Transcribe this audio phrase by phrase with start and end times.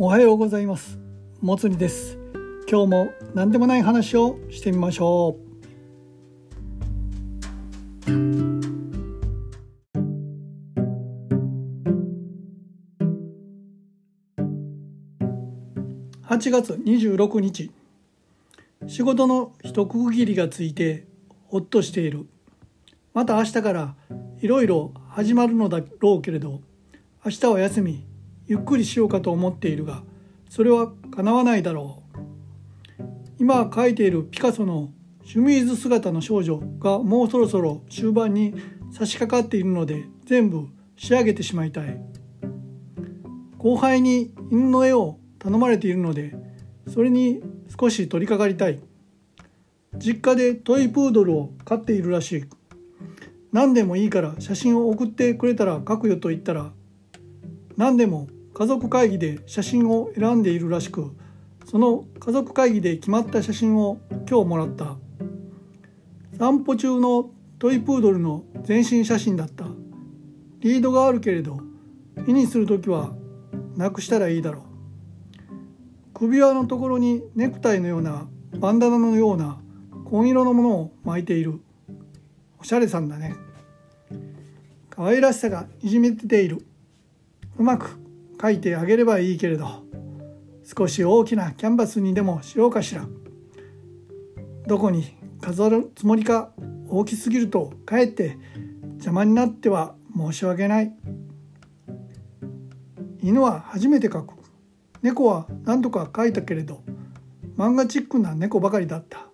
[0.00, 0.96] おはようございます。
[1.40, 2.18] もつりです。
[2.70, 5.36] 今日も何でもない話をしてみましょ
[8.06, 8.10] う。
[16.22, 17.72] 8月26日
[18.86, 21.08] 仕事の一区切りがついて
[21.48, 22.28] ほっとしている。
[23.14, 23.96] また明日から
[24.40, 26.60] いろいろ始まるのだろうけれど
[27.24, 28.17] 明日は休み。
[28.48, 30.02] ゆっくりしようかと思っているが
[30.48, 32.18] それは叶わないだろう。
[33.38, 34.90] 今描いているピカソの
[35.24, 38.54] シュミーズ姿の少女がもうそろそろ終盤に
[38.90, 40.66] 差し掛かっているので全部
[40.96, 42.00] 仕上げてしまいたい。
[43.58, 46.34] 後輩に犬の絵を頼まれているので
[46.88, 47.42] それに
[47.78, 48.80] 少し取り掛かりたい。
[49.98, 52.44] 実家でトイプードルを飼っているらしい。
[53.52, 56.72] 何でもいいから写真を送ってくれたら描くよと言ったら
[57.76, 58.28] 何でも
[58.58, 61.16] 家族会議で写真を選んでいるらしく
[61.64, 64.96] その家族会議で決まった写真を今日もらった。
[66.36, 69.64] 散歩中のトイプードルの全身写真だった。
[70.58, 71.60] リードがあるけれど
[72.26, 73.12] 絵にする時は
[73.76, 74.64] なくしたらいいだろう。
[76.14, 78.26] 首輪のところにネクタイのような
[78.58, 79.60] バンダナのような
[80.04, 81.60] 紺色のものを巻いている。
[82.58, 83.36] おしゃれさんだね。
[84.90, 86.66] 可愛らしさがいじめている。
[87.56, 88.07] うまく
[88.38, 89.84] 描いてあげればいいけれど
[90.64, 93.06] 少し大きなキャンバスにでもしようかしら。
[94.66, 96.52] どこに飾るつもりか
[96.88, 98.38] 大きすぎるとかえって
[98.96, 100.92] 邪魔になっては申し訳ない。
[103.22, 104.34] 犬は初めて描く。
[105.02, 106.82] 猫は何とか描いたけれど
[107.56, 109.26] 漫画チックな猫ばかりだった。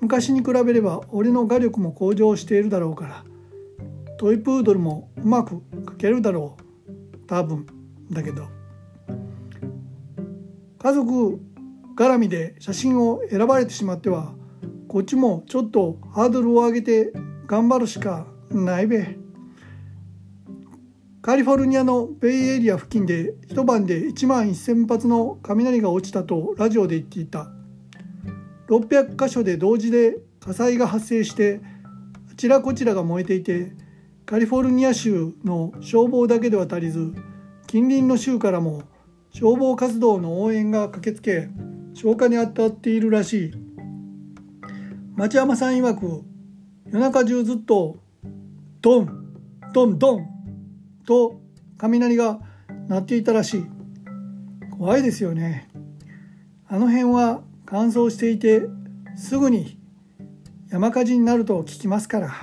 [0.00, 3.24] 昔に比べれば俺の画力も向上しているだろうから
[4.18, 6.59] トイプードルもうまく描けるだろう。
[7.30, 7.64] 多分
[8.10, 8.48] だけど
[10.80, 11.40] 家族
[11.96, 14.34] 絡みで写真を選ばれてしまっては
[14.88, 17.12] こっちもちょっとハードルを上げて
[17.46, 19.16] 頑張るしかないべ。
[21.22, 27.52] カリフォルニアのベイエリア付近で一晩で1万1,000発の雷が落ちたとラジオで言っていた。
[28.68, 31.60] 600箇所で同時で火災が発生して
[32.32, 33.72] あちらこちらが燃えていて
[34.30, 37.12] カリフォルニア州の消防だけでは足りず
[37.70, 38.82] 近隣の州からも
[39.30, 41.48] 消防活動の応援が駆けつけ
[41.94, 43.54] 消火に当たっているらしい。
[45.14, 46.24] 町山さん曰く
[46.86, 47.98] 夜中中ずっと
[48.80, 49.36] ドン
[49.72, 50.26] ドンドン
[51.06, 51.40] と
[51.78, 52.40] 雷が
[52.88, 53.66] 鳴っていたらしい。
[54.76, 55.68] 怖いですよね。
[56.66, 58.62] あの辺は乾燥していて
[59.14, 59.78] すぐに
[60.70, 62.34] 山火事になると聞きますから。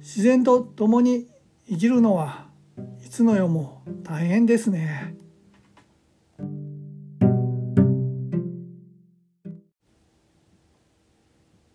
[0.00, 1.28] 自然と共に
[1.68, 2.41] 生きるのは
[3.20, 5.14] の世も大変ですね。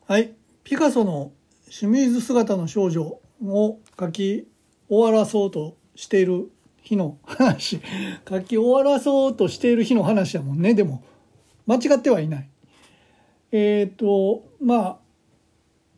[0.07, 0.33] はい。
[0.63, 1.31] ピカソの
[1.69, 4.47] 清水姿の少女を描き
[4.89, 6.49] 終わらそうとしている
[6.81, 7.81] 日の話。
[8.27, 10.73] 書き終わらそうとしている日の話だもんね。
[10.73, 11.03] でも
[11.67, 12.49] 間違ってはいない。
[13.51, 14.99] えっ、ー、とま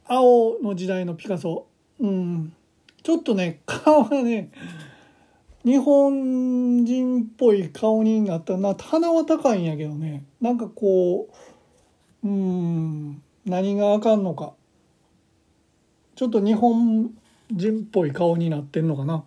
[0.06, 1.68] あ青の時代のピカソ。
[2.00, 2.54] うん。
[3.04, 4.50] ちょっとね顔がね
[5.66, 8.76] 日本人っぽい顔になったな。
[8.76, 10.24] 鼻は高いんやけどね。
[10.40, 11.30] なんかこ
[12.24, 14.54] ううん何があかんのか。
[16.16, 17.12] ちょっと日本
[17.52, 19.24] 人っぽい顔になってんのかな。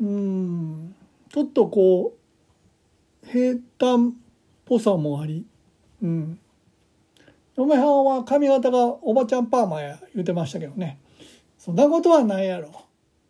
[0.00, 0.94] うん
[1.30, 2.14] ちょっとこ
[3.22, 4.12] う平坦っ
[4.64, 5.44] ぽさもあり。
[6.02, 6.38] うん。
[7.56, 10.98] 嫁はんは髪型がおばちゃんパーマや言うてましたけどね。
[11.58, 12.70] そんなことはないやろ。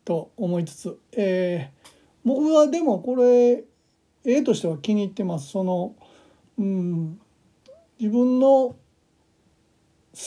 [0.04, 1.88] と思いつつ、えー、
[2.24, 3.64] 僕はでもこれ
[4.24, 5.48] 絵としては気に入ってます。
[5.50, 5.94] その
[6.58, 7.20] うん
[7.98, 8.76] 自分の好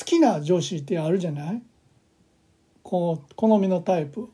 [0.05, 1.61] きな女子ってあるじゃない？
[2.83, 4.29] こう好みのタイプ。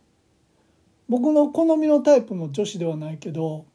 [1.09, 3.65] 僕の好みのタイプの女子ではないけど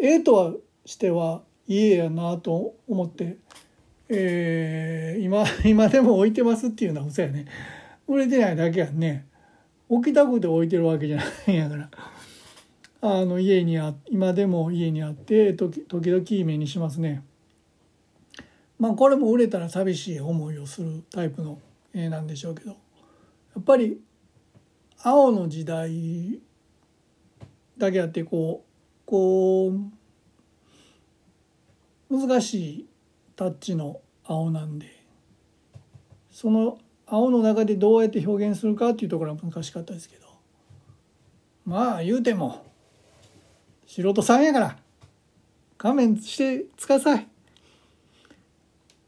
[0.00, 0.52] 絵とは
[0.86, 3.36] してはいい絵やなと思って、
[4.08, 7.46] えー、今 今でも置いてますっていうのは嘘やね。
[8.06, 9.26] 売れてないだけやね。
[9.88, 11.90] 置きたくて置いてるわけじゃないんやから。
[13.02, 17.22] あの家にあ今でも家にあって時時々目にしますね。
[18.78, 21.60] まあこれも売れたら寂しい思いをするタイプの
[21.92, 22.70] 絵なんでしょうけど。
[22.70, 22.76] や
[23.60, 24.00] っぱり
[25.02, 26.40] 青の時代
[27.76, 28.70] だけあってこう
[29.06, 29.68] こ
[32.10, 32.86] う難しい
[33.36, 34.86] タッチの青なんで
[36.30, 40.24] その青の中でどうやって表現するかっていうところは難しかったですけど。
[41.64, 42.64] まあ言うても
[43.86, 44.76] 素人さんやから
[45.78, 47.22] 勘弁してください。
[47.22, 47.26] っ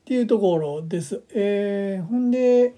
[0.04, 1.22] ていうところです。
[1.34, 2.74] えー、ほんで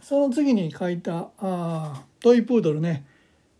[0.00, 3.06] その次に書いたあトイプードルね。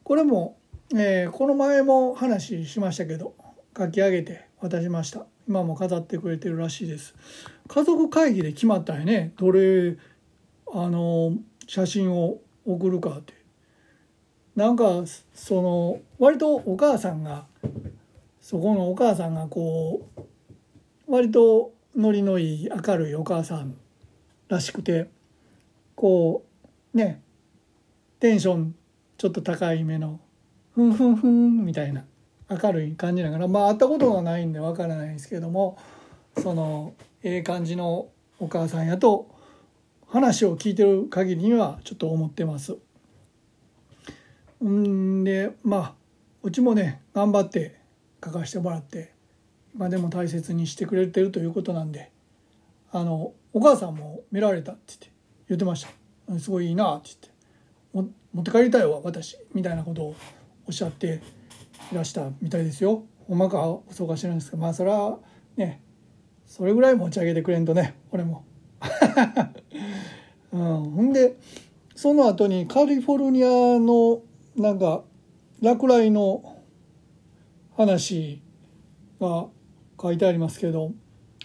[0.03, 0.57] これも、
[0.95, 3.35] えー、この前も話しましたけど
[3.77, 5.27] 書き上げて渡しました。
[5.49, 7.15] 今も飾ってくれてるらしいです。
[7.69, 9.33] 家族会議で決まったんやね。
[9.37, 9.97] どれ
[10.73, 11.35] あの
[11.67, 13.35] 写真を送るかって。
[14.57, 15.05] なんか
[15.35, 17.45] その割とお母さんが
[18.41, 23.77] そこのお母さんがこう割とノリのいい明るいお母さん
[24.49, 25.11] らしくて
[25.95, 26.45] こ
[26.95, 27.21] うね
[28.19, 28.75] テンション
[29.19, 30.21] ちょっと高いめの
[30.75, 32.05] ふんふんふんみたいな
[32.49, 35.77] 明るい感じだからまあ会ったことがないんでわからないんですけども
[36.39, 38.09] そのええ感じの
[38.39, 39.36] お母さんやと
[40.07, 42.77] 話を聞いてる限りにはちょっと思ってます。
[44.65, 45.95] んでまあ
[46.43, 47.81] うちもね頑張って
[48.25, 49.13] 書かせてもらって
[49.75, 52.11] 今でも大切にしてくれてるということなんで
[52.91, 55.11] あのお母さんも見られたって言って
[55.49, 55.87] 言ってまし
[56.27, 57.11] たすごいいいなって
[57.93, 60.17] 言って持って帰りたいわ私みたいなことを
[60.67, 61.21] おっしゃって
[61.93, 63.59] いらしたみたいですよほんまか
[63.91, 65.19] そうか知らないですけどまあそれは
[65.57, 65.83] ね
[66.47, 68.45] それぐらい持ち上げてくれんとね俺も。
[70.53, 71.37] うん、ほんで
[71.95, 74.23] その後にカリフォルニアの
[74.57, 75.03] なんか
[75.63, 76.63] 落雷の
[77.77, 78.41] 話
[79.21, 79.47] が
[80.01, 80.93] 書いてありますけど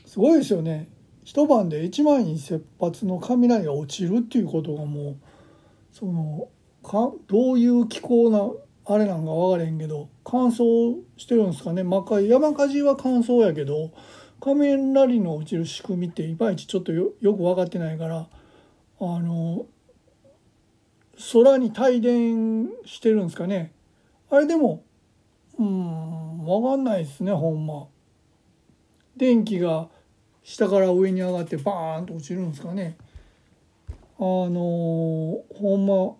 [0.05, 0.89] すごいですよね。
[1.23, 5.17] 一晩で1万1,000発の雷が落ちるっていうことがもう
[5.93, 6.49] その
[6.83, 8.49] かどういう気候な
[8.85, 11.83] あれなんか分からへんけど乾燥してるんですかね。
[11.83, 13.91] 魔界山火事は乾燥やけど
[14.41, 18.27] 雷の落ちる仕組みっていまいちちょっとよよく分かってないから
[19.03, 19.65] あの
[21.33, 23.71] 空に帯電してるんですかね。
[24.29, 24.83] あれでも
[25.57, 27.87] うん分かんないですねほんま。
[29.17, 29.89] 電気が
[30.43, 32.95] 下から上に上がってバーンと落ちるんですかね。
[34.19, 36.15] あのほんま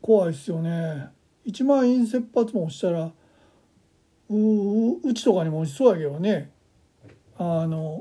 [0.00, 1.08] 怖いっすよね。
[1.46, 3.12] 1万円切発もしたら
[4.30, 6.50] ううちとかにも落ちそうやけどね。
[7.36, 8.00] あの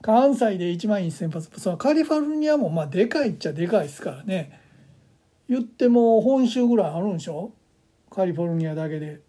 [0.00, 1.60] 関西で1万1,000発。
[1.60, 4.60] そのカリフォルニアもまあでかいっちゃでかいですからね。
[5.48, 7.52] 言っても本州ぐらいあるんでしょ？
[8.10, 9.20] カリフォルニアだけで。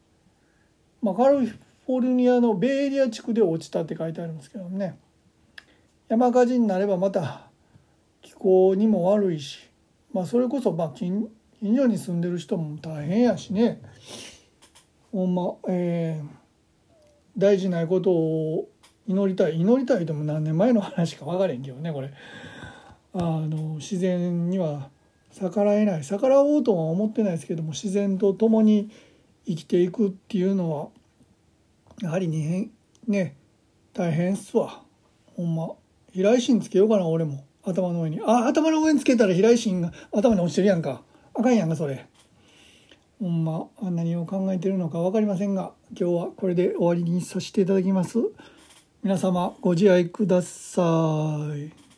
[1.01, 4.97] まあ、カリフォルニアのベイエリア地区で落ちたって書いてあるんですけどね。
[6.07, 7.49] 山火事になればまた
[8.21, 9.69] 気候にも悪いし、
[10.13, 11.29] まあ、それこそまあ近
[11.59, 13.81] 近所に住んでる人も大変やしね。
[15.11, 16.27] ほんま、えー、
[17.37, 18.69] 大事ないことを
[19.09, 19.59] 祈りたい。
[19.59, 22.13] 祈りたいとも何年前の話か分かれんけどねこれ。
[23.13, 24.89] あの自然には
[25.31, 26.03] 逆らえない。
[26.03, 28.91] 逆らおうとは思ってないですけども自然と共に
[29.47, 30.89] 生きていくっていうのは
[32.03, 32.69] やはりね
[33.07, 33.35] ね
[33.93, 34.83] 大変っすわ。
[35.35, 35.71] ほんま。
[36.11, 37.43] 平井心つけようかな俺も。
[37.63, 38.21] 頭の上に。
[38.23, 41.01] あ頭の上につけたら平井心が頭に落ちてるやんか。
[41.33, 42.05] あかんやんかそれ。
[43.19, 48.19] ほんま何を考えてるのか分かりませんが今日はこれで終わりにさせていただきます。
[49.01, 50.81] 皆様ご自愛くださ
[51.55, 51.88] い。